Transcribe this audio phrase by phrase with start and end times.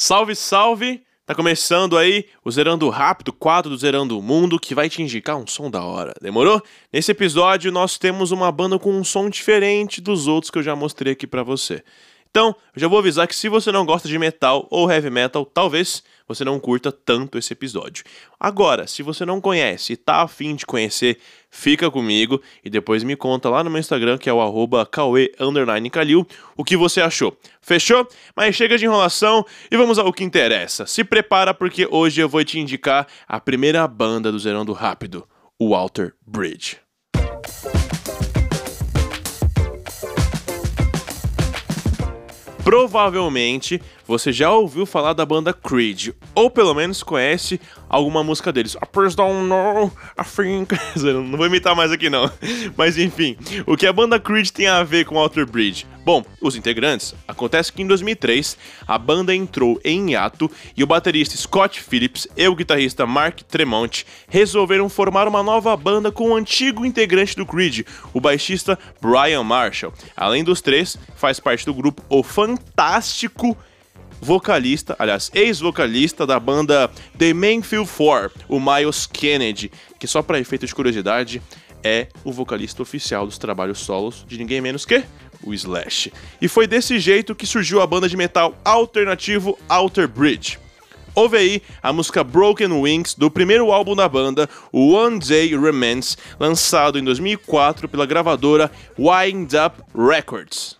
[0.00, 1.02] Salve, salve!
[1.26, 5.44] Tá começando aí o Zerando Rápido, quadro do Zerando Mundo, que vai te indicar um
[5.44, 6.14] som da hora.
[6.22, 6.62] Demorou?
[6.92, 10.76] Nesse episódio nós temos uma banda com um som diferente dos outros que eu já
[10.76, 11.82] mostrei aqui pra você.
[12.30, 16.02] Então, já vou avisar que se você não gosta de metal ou heavy metal, talvez
[16.26, 18.04] você não curta tanto esse episódio.
[18.38, 21.18] Agora, se você não conhece e tá afim de conhecer,
[21.50, 24.88] fica comigo e depois me conta lá no meu Instagram, que é o arroba
[26.56, 27.36] o que você achou.
[27.62, 28.06] Fechou?
[28.36, 30.86] Mas chega de enrolação e vamos ao que interessa.
[30.86, 35.26] Se prepara porque hoje eu vou te indicar a primeira banda do Zerão do Rápido,
[35.58, 36.87] o Walter Bridge.
[42.68, 48.74] Provavelmente você já ouviu falar da banda Creed, ou pelo menos conhece alguma música deles.
[48.74, 50.74] I first don't know, I think...
[51.02, 52.30] não vou imitar mais aqui não.
[52.76, 55.86] Mas enfim, o que a banda Creed tem a ver com Alter Bridge?
[56.08, 61.36] Bom, os integrantes, acontece que em 2003 a banda entrou em hiato e o baterista
[61.36, 66.86] Scott Phillips e o guitarrista Mark Tremont resolveram formar uma nova banda com o antigo
[66.86, 69.92] integrante do Creed, o baixista Brian Marshall.
[70.16, 73.54] Além dos três, faz parte do grupo o fantástico
[74.18, 80.66] vocalista, aliás, ex-vocalista da banda The Mainfield 4, o Miles Kennedy, que só para efeito
[80.66, 81.42] de curiosidade
[81.82, 85.04] é o vocalista oficial dos trabalhos solos de ninguém menos que
[85.42, 86.12] o Slash.
[86.40, 90.58] E foi desse jeito que surgiu a banda de metal alternativo Alter Bridge.
[91.14, 96.96] Ouve aí a música Broken Wings do primeiro álbum da banda, One Day Remains, lançado
[96.96, 100.77] em 2004 pela gravadora Wind Up Records.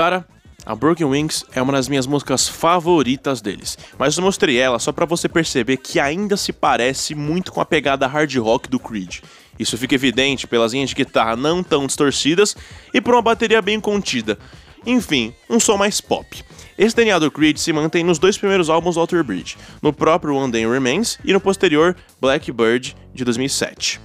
[0.00, 0.26] Cara,
[0.64, 4.92] a Broken Wings é uma das minhas músicas favoritas deles, mas eu mostrei ela só
[4.92, 9.18] para você perceber que ainda se parece muito com a pegada hard rock do Creed.
[9.58, 12.56] Isso fica evidente pelas linhas de guitarra não tão distorcidas
[12.94, 14.38] e por uma bateria bem contida.
[14.86, 16.42] Enfim, um som mais pop.
[16.78, 20.34] Esse DNA do Creed se mantém nos dois primeiros álbuns do Alter Bridge, no próprio
[20.34, 24.00] One Day Remains e no posterior Blackbird de 2007.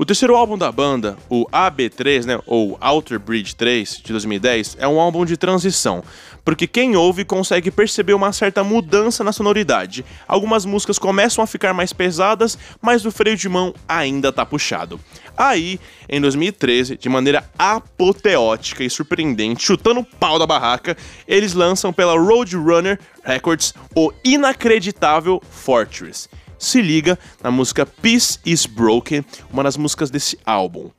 [0.00, 4.86] O terceiro álbum da banda, o AB3, né, ou Outer Bridge 3, de 2010, é
[4.86, 6.04] um álbum de transição,
[6.44, 10.04] porque quem ouve consegue perceber uma certa mudança na sonoridade.
[10.28, 15.00] Algumas músicas começam a ficar mais pesadas, mas o freio de mão ainda tá puxado.
[15.36, 21.92] Aí, em 2013, de maneira apoteótica e surpreendente, chutando o pau da barraca, eles lançam
[21.92, 29.76] pela Roadrunner Records o inacreditável Fortress se liga na música Peace is Broken, uma das
[29.76, 30.90] músicas desse álbum.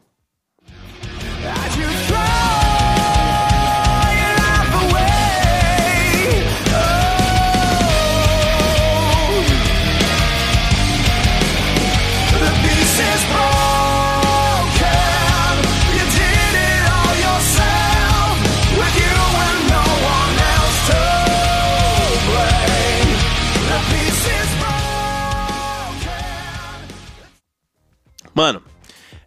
[28.39, 28.61] Mano,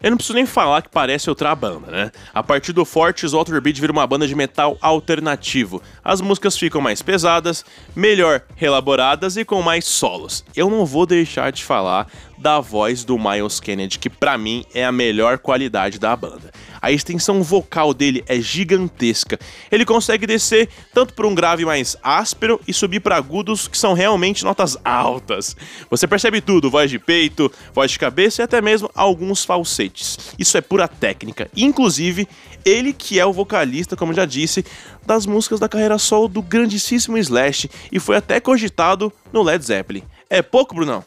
[0.01, 2.11] eu não preciso nem falar que parece outra banda, né?
[2.33, 5.83] A partir do Fortes, Walter Beat vira uma banda de metal alternativo.
[6.03, 7.63] As músicas ficam mais pesadas,
[7.95, 10.43] melhor elaboradas e com mais solos.
[10.55, 12.07] Eu não vou deixar de falar
[12.39, 16.51] da voz do Miles Kennedy, que para mim é a melhor qualidade da banda.
[16.83, 19.39] A extensão vocal dele é gigantesca.
[19.71, 23.93] Ele consegue descer tanto para um grave mais áspero e subir para agudos que são
[23.93, 25.55] realmente notas altas.
[25.89, 30.35] Você percebe tudo: voz de peito, voz de cabeça e até mesmo alguns falsetes.
[30.37, 31.49] Isso é pura técnica.
[31.55, 32.27] Inclusive,
[32.65, 34.65] ele que é o vocalista, como já disse,
[35.05, 40.03] das músicas da carreira solo do grandíssimo Slash e foi até cogitado no Led Zeppelin.
[40.29, 41.01] É pouco, Brunão?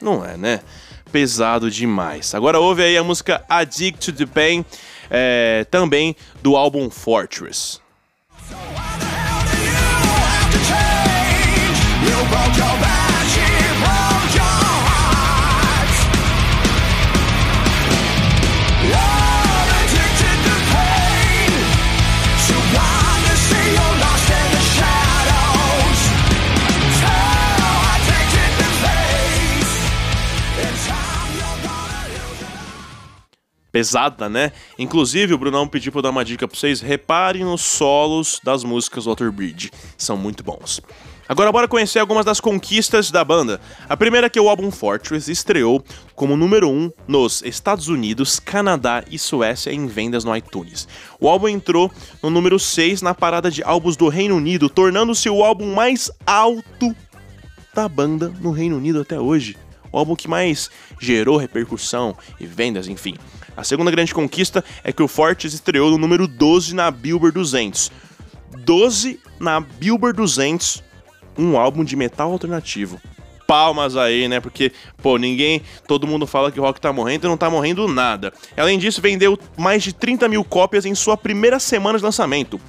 [0.00, 0.60] Não é, né?
[1.12, 2.34] Pesado demais.
[2.34, 4.64] Agora ouve aí a música Addict to the Pain,
[5.10, 7.80] é, também do álbum Fortress.
[33.70, 34.52] Pesada, né?
[34.78, 36.80] Inclusive, o Brunão pediu pra eu dar uma dica pra vocês.
[36.80, 39.70] Reparem nos solos das músicas Water Bridge.
[39.96, 40.80] São muito bons.
[41.30, 43.60] Agora bora conhecer algumas das conquistas da banda.
[43.88, 45.80] A primeira é que o álbum Fortress estreou
[46.16, 50.88] como número 1 um nos Estados Unidos, Canadá e Suécia em vendas no iTunes.
[51.20, 51.88] O álbum entrou
[52.20, 56.96] no número 6 na parada de álbuns do Reino Unido, tornando-se o álbum mais alto
[57.72, 59.56] da banda no Reino Unido até hoje.
[59.92, 60.68] O álbum que mais
[61.00, 63.14] gerou repercussão e vendas, enfim.
[63.56, 67.90] A segunda grande conquista é que o Fortress estreou no número 12 na Billboard 200.
[68.64, 70.82] 12 na Billboard 200,
[71.36, 73.00] um álbum de metal alternativo.
[73.46, 74.38] Palmas aí, né?
[74.38, 75.62] Porque, pô, ninguém.
[75.88, 78.32] Todo mundo fala que o rock tá morrendo e não tá morrendo nada.
[78.56, 82.60] Além disso, vendeu mais de 30 mil cópias em sua primeira semana de lançamento.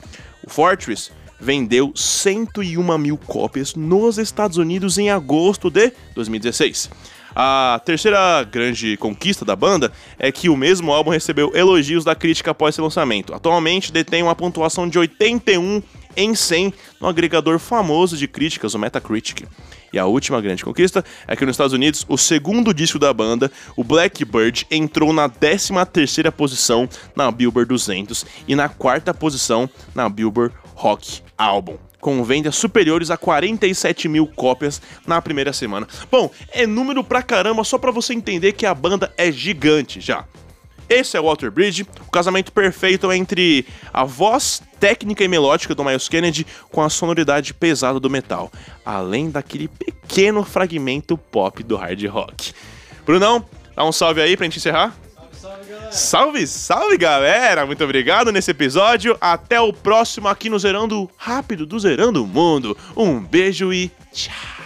[0.43, 6.89] O Fortress vendeu 101 mil cópias nos Estados Unidos em agosto de 2016.
[7.35, 12.51] A terceira grande conquista da banda é que o mesmo álbum recebeu elogios da crítica
[12.51, 13.33] após seu lançamento.
[13.33, 15.81] Atualmente detém uma pontuação de 81
[16.15, 19.47] em 100 no agregador famoso de críticas, o Metacritic.
[19.93, 23.51] E a última grande conquista é que nos Estados Unidos, o segundo disco da banda,
[23.75, 30.55] o Blackbird, entrou na 13ª posição na Billboard 200 e na quarta posição na Billboard
[30.75, 35.87] Rock Album com vendas superiores a 47 mil cópias na primeira semana.
[36.11, 40.25] Bom, é número pra caramba só pra você entender que a banda é gigante já.
[40.89, 45.85] Esse é o Walter Bridge, o casamento perfeito entre a voz técnica e melódica do
[45.85, 48.51] Miles Kennedy com a sonoridade pesada do metal,
[48.85, 52.51] além daquele pequeno fragmento pop do hard rock.
[53.05, 54.93] Brunão, dá um salve aí pra gente encerrar.
[55.91, 57.65] Salve, salve galera!
[57.65, 59.17] Muito obrigado nesse episódio.
[59.19, 62.77] Até o próximo aqui no Zerando Rápido do Zerando Mundo.
[62.95, 64.60] Um beijo e tchau!